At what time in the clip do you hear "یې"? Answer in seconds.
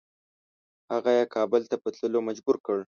1.17-1.25